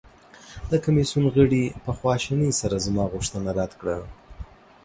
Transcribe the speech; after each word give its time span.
د 0.71 0.73
کمیسیون 0.83 1.25
غړي 1.35 1.63
په 1.83 1.91
خواشینۍ 1.97 2.51
سره 2.61 2.83
زما 2.85 3.03
غوښتنه 3.13 3.49
رد 3.59 3.71
کړه. 3.79 3.97